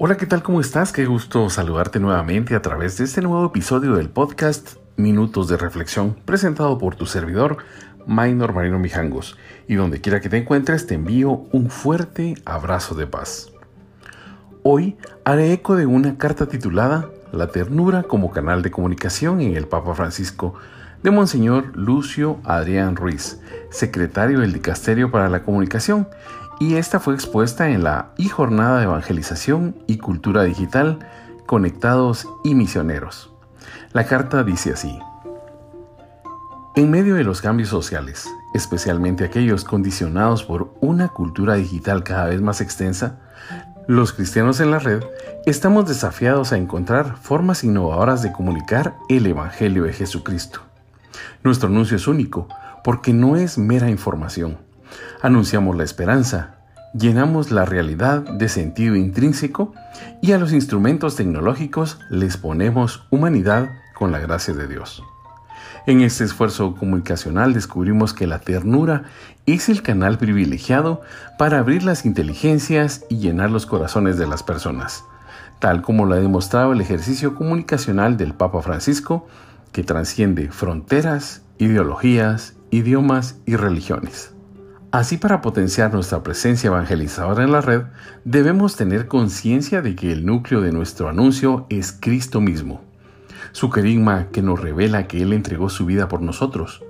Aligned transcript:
Hola, 0.00 0.16
¿qué 0.16 0.26
tal? 0.26 0.44
¿Cómo 0.44 0.60
estás? 0.60 0.92
Qué 0.92 1.06
gusto 1.06 1.50
saludarte 1.50 1.98
nuevamente 1.98 2.54
a 2.54 2.62
través 2.62 2.96
de 2.96 3.04
este 3.04 3.20
nuevo 3.20 3.44
episodio 3.46 3.96
del 3.96 4.08
podcast 4.08 4.76
Minutos 4.96 5.48
de 5.48 5.56
Reflexión, 5.56 6.16
presentado 6.24 6.78
por 6.78 6.94
tu 6.94 7.04
servidor, 7.04 7.56
Maynor 8.06 8.52
Marino 8.52 8.78
Mijangos. 8.78 9.36
Y 9.66 9.74
donde 9.74 10.00
quiera 10.00 10.20
que 10.20 10.28
te 10.28 10.36
encuentres, 10.36 10.86
te 10.86 10.94
envío 10.94 11.48
un 11.50 11.68
fuerte 11.68 12.36
abrazo 12.44 12.94
de 12.94 13.08
paz. 13.08 13.50
Hoy 14.62 14.96
haré 15.24 15.52
eco 15.52 15.74
de 15.74 15.86
una 15.86 16.16
carta 16.16 16.46
titulada 16.46 17.10
La 17.32 17.48
ternura 17.48 18.04
como 18.04 18.30
canal 18.30 18.62
de 18.62 18.70
comunicación 18.70 19.40
en 19.40 19.56
el 19.56 19.66
Papa 19.66 19.96
Francisco, 19.96 20.54
de 21.02 21.10
Monseñor 21.10 21.76
Lucio 21.76 22.38
Adrián 22.44 22.94
Ruiz, 22.94 23.40
secretario 23.70 24.38
del 24.38 24.52
Dicasterio 24.52 25.10
para 25.10 25.28
la 25.28 25.42
Comunicación 25.42 26.06
y 26.60 26.74
esta 26.74 26.98
fue 26.98 27.14
expuesta 27.14 27.68
en 27.68 27.84
la 27.84 28.10
y 28.16 28.28
Jornada 28.28 28.78
de 28.78 28.84
Evangelización 28.84 29.76
y 29.86 29.98
Cultura 29.98 30.42
Digital 30.42 30.98
Conectados 31.46 32.28
y 32.44 32.54
Misioneros. 32.54 33.32
La 33.92 34.04
carta 34.04 34.42
dice 34.42 34.72
así. 34.72 34.98
En 36.74 36.90
medio 36.90 37.14
de 37.14 37.24
los 37.24 37.40
cambios 37.40 37.68
sociales, 37.68 38.28
especialmente 38.54 39.24
aquellos 39.24 39.64
condicionados 39.64 40.44
por 40.44 40.74
una 40.80 41.08
cultura 41.08 41.54
digital 41.54 42.04
cada 42.04 42.26
vez 42.26 42.40
más 42.40 42.60
extensa, 42.60 43.20
los 43.86 44.12
cristianos 44.12 44.60
en 44.60 44.70
la 44.70 44.78
red 44.78 45.02
estamos 45.46 45.88
desafiados 45.88 46.52
a 46.52 46.58
encontrar 46.58 47.16
formas 47.16 47.64
innovadoras 47.64 48.22
de 48.22 48.32
comunicar 48.32 48.96
el 49.08 49.26
Evangelio 49.26 49.84
de 49.84 49.92
Jesucristo. 49.92 50.60
Nuestro 51.42 51.68
anuncio 51.68 51.96
es 51.96 52.06
único 52.06 52.48
porque 52.84 53.12
no 53.12 53.36
es 53.36 53.58
mera 53.58 53.88
información 53.88 54.67
Anunciamos 55.22 55.76
la 55.76 55.84
esperanza, 55.84 56.56
llenamos 56.94 57.50
la 57.50 57.64
realidad 57.64 58.22
de 58.22 58.48
sentido 58.48 58.96
intrínseco 58.96 59.72
y 60.22 60.32
a 60.32 60.38
los 60.38 60.52
instrumentos 60.52 61.16
tecnológicos 61.16 61.98
les 62.10 62.36
ponemos 62.36 63.06
humanidad 63.10 63.70
con 63.94 64.12
la 64.12 64.18
gracia 64.18 64.54
de 64.54 64.68
Dios. 64.68 65.02
En 65.86 66.02
este 66.02 66.24
esfuerzo 66.24 66.74
comunicacional 66.74 67.54
descubrimos 67.54 68.12
que 68.12 68.26
la 68.26 68.40
ternura 68.40 69.04
es 69.46 69.68
el 69.68 69.82
canal 69.82 70.18
privilegiado 70.18 71.00
para 71.38 71.58
abrir 71.58 71.82
las 71.82 72.04
inteligencias 72.04 73.04
y 73.08 73.18
llenar 73.18 73.50
los 73.50 73.64
corazones 73.64 74.18
de 74.18 74.26
las 74.26 74.42
personas, 74.42 75.04
tal 75.58 75.82
como 75.82 76.04
lo 76.04 76.14
ha 76.14 76.18
demostrado 76.18 76.72
el 76.72 76.80
ejercicio 76.80 77.34
comunicacional 77.34 78.16
del 78.16 78.34
Papa 78.34 78.60
Francisco, 78.60 79.26
que 79.72 79.82
trasciende 79.82 80.50
fronteras, 80.50 81.42
ideologías, 81.58 82.54
idiomas 82.70 83.36
y 83.46 83.56
religiones. 83.56 84.34
Así 84.90 85.18
para 85.18 85.42
potenciar 85.42 85.92
nuestra 85.92 86.22
presencia 86.22 86.68
evangelizadora 86.68 87.44
en 87.44 87.52
la 87.52 87.60
red, 87.60 87.82
debemos 88.24 88.74
tener 88.76 89.06
conciencia 89.06 89.82
de 89.82 89.94
que 89.94 90.12
el 90.12 90.24
núcleo 90.24 90.62
de 90.62 90.72
nuestro 90.72 91.10
anuncio 91.10 91.66
es 91.68 91.92
Cristo 91.92 92.40
mismo, 92.40 92.80
su 93.52 93.68
querigma 93.68 94.28
que 94.32 94.40
nos 94.40 94.58
revela 94.58 95.06
que 95.06 95.20
Él 95.20 95.34
entregó 95.34 95.68
su 95.68 95.84
vida 95.84 96.08
por 96.08 96.22
nosotros. 96.22 96.82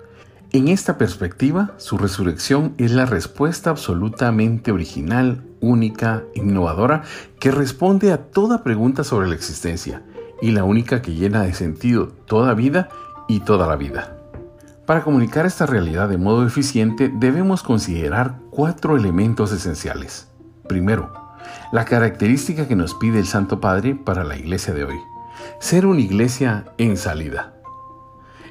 En 0.53 0.69
esta 0.69 0.97
perspectiva, 0.97 1.73
su 1.77 1.99
resurrección 1.99 2.75
es 2.79 2.93
la 2.93 3.05
respuesta 3.05 3.71
absolutamente 3.71 4.71
original, 4.71 5.43
única, 5.61 6.23
innovadora, 6.37 7.03
que 7.41 7.51
responde 7.51 8.13
a 8.13 8.19
toda 8.19 8.63
pregunta 8.63 9.03
sobre 9.03 9.27
la 9.27 9.35
existencia 9.35 10.03
y 10.41 10.53
la 10.53 10.63
única 10.63 11.03
que 11.03 11.15
llena 11.15 11.43
de 11.43 11.53
sentido 11.53 12.13
toda 12.27 12.55
vida 12.55 12.91
y 13.27 13.41
toda 13.41 13.67
la 13.67 13.75
vida. 13.75 14.18
Para 14.89 15.05
comunicar 15.05 15.45
esta 15.45 15.67
realidad 15.67 16.09
de 16.09 16.17
modo 16.17 16.47
eficiente 16.47 17.11
debemos 17.13 17.63
considerar 17.63 18.39
cuatro 18.49 18.97
elementos 18.97 19.53
esenciales. 19.53 20.29
Primero, 20.67 21.13
la 21.73 21.85
característica 21.85 22.67
que 22.67 22.75
nos 22.75 22.95
pide 22.95 23.19
el 23.19 23.27
Santo 23.27 23.61
Padre 23.61 23.95
para 23.95 24.25
la 24.25 24.39
iglesia 24.39 24.73
de 24.73 24.85
hoy. 24.85 24.99
Ser 25.61 25.85
una 25.85 26.01
iglesia 26.01 26.65
en 26.79 26.97
salida. 26.97 27.53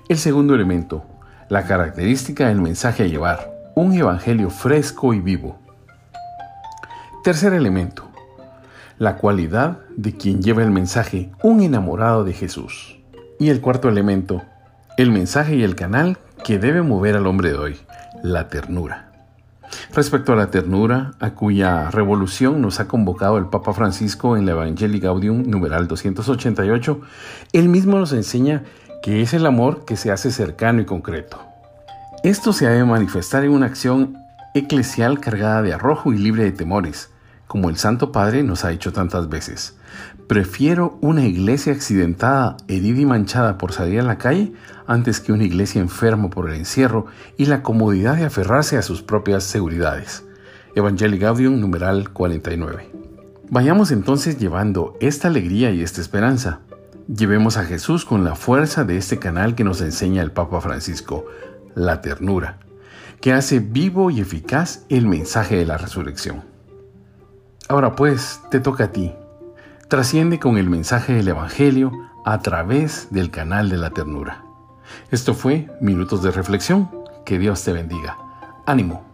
El 0.09 0.19
segundo 0.19 0.53
elemento, 0.53 1.03
la 1.49 1.63
característica 1.63 2.49
del 2.49 2.61
mensaje 2.61 3.01
a 3.01 3.07
llevar. 3.07 3.71
Un 3.73 3.93
evangelio 3.93 4.51
fresco 4.51 5.15
y 5.15 5.19
vivo. 5.21 5.57
Tercer 7.23 7.53
elemento, 7.53 8.11
la 8.99 9.15
cualidad 9.15 9.79
de 9.95 10.15
quien 10.15 10.43
lleva 10.43 10.61
el 10.61 10.69
mensaje, 10.69 11.31
un 11.41 11.63
enamorado 11.63 12.23
de 12.23 12.33
Jesús. 12.33 12.99
Y 13.39 13.49
el 13.49 13.59
cuarto 13.59 13.89
elemento, 13.89 14.43
el 14.97 15.11
mensaje 15.11 15.55
y 15.55 15.63
el 15.63 15.75
canal 15.75 16.17
que 16.43 16.57
debe 16.57 16.81
mover 16.81 17.15
al 17.15 17.27
hombre 17.27 17.51
de 17.51 17.57
hoy, 17.57 17.77
la 18.23 18.49
ternura. 18.49 19.11
Respecto 19.93 20.33
a 20.33 20.35
la 20.35 20.49
ternura, 20.49 21.11
a 21.19 21.31
cuya 21.31 21.91
revolución 21.91 22.61
nos 22.61 22.79
ha 22.79 22.87
convocado 22.87 23.37
el 23.37 23.45
Papa 23.45 23.73
Francisco 23.73 24.37
en 24.37 24.47
la 24.47 24.53
Evangelii 24.53 24.99
Gaudium 24.99 25.43
numeral 25.43 25.87
288, 25.87 27.01
él 27.53 27.69
mismo 27.69 27.99
nos 27.99 28.11
enseña 28.11 28.63
que 29.03 29.21
es 29.21 29.35
el 29.35 29.45
amor 29.45 29.85
que 29.85 29.97
se 29.97 30.11
hace 30.11 30.31
cercano 30.31 30.81
y 30.81 30.85
concreto. 30.85 31.39
Esto 32.23 32.51
se 32.51 32.65
ha 32.65 32.71
de 32.71 32.83
manifestar 32.83 33.43
en 33.43 33.51
una 33.51 33.67
acción 33.67 34.17
eclesial 34.55 35.19
cargada 35.19 35.61
de 35.61 35.73
arrojo 35.73 36.11
y 36.11 36.17
libre 36.17 36.43
de 36.43 36.51
temores, 36.53 37.11
como 37.47 37.69
el 37.69 37.77
Santo 37.77 38.11
Padre 38.11 38.43
nos 38.43 38.65
ha 38.65 38.69
dicho 38.69 38.91
tantas 38.91 39.29
veces. 39.29 39.75
Prefiero 40.27 40.97
una 41.01 41.25
iglesia 41.25 41.71
accidentada, 41.71 42.57
herida 42.67 42.99
y 42.99 43.05
manchada 43.05 43.57
por 43.57 43.71
salir 43.71 44.01
a 44.01 44.03
la 44.03 44.17
calle 44.17 44.51
antes 44.85 45.21
que 45.21 45.31
una 45.31 45.45
iglesia 45.45 45.81
enferma 45.81 46.29
por 46.29 46.49
el 46.49 46.55
encierro 46.55 47.05
y 47.37 47.45
la 47.45 47.63
comodidad 47.63 48.17
de 48.17 48.25
aferrarse 48.25 48.77
a 48.77 48.81
sus 48.81 49.01
propias 49.01 49.45
seguridades. 49.45 50.25
Evangelii 50.75 51.17
Gaudium 51.17 51.59
numeral 51.59 52.09
49. 52.11 52.91
Vayamos 53.49 53.91
entonces 53.91 54.37
llevando 54.37 54.97
esta 54.99 55.29
alegría 55.29 55.71
y 55.71 55.81
esta 55.81 56.01
esperanza. 56.01 56.59
Llevemos 57.07 57.55
a 57.55 57.63
Jesús 57.63 58.03
con 58.03 58.25
la 58.25 58.35
fuerza 58.35 58.83
de 58.83 58.97
este 58.97 59.17
canal 59.17 59.55
que 59.55 59.63
nos 59.63 59.79
enseña 59.79 60.21
el 60.21 60.33
Papa 60.33 60.59
Francisco, 60.59 61.25
la 61.73 62.01
ternura, 62.01 62.59
que 63.21 63.31
hace 63.31 63.59
vivo 63.59 64.11
y 64.11 64.19
eficaz 64.19 64.83
el 64.89 65.07
mensaje 65.07 65.55
de 65.55 65.65
la 65.65 65.77
resurrección. 65.77 66.56
Ahora 67.69 67.95
pues, 67.95 68.41
te 68.50 68.59
toca 68.59 68.85
a 68.85 68.91
ti. 68.91 69.13
Trasciende 69.89 70.39
con 70.39 70.57
el 70.57 70.69
mensaje 70.69 71.13
del 71.13 71.28
Evangelio 71.28 71.91
a 72.23 72.39
través 72.39 73.07
del 73.09 73.29
canal 73.29 73.69
de 73.69 73.78
la 73.78 73.89
ternura. 73.89 74.45
Esto 75.11 75.33
fue 75.33 75.69
Minutos 75.81 76.23
de 76.23 76.31
Reflexión. 76.31 76.89
Que 77.25 77.38
Dios 77.38 77.63
te 77.63 77.73
bendiga. 77.73 78.17
Ánimo. 78.66 79.06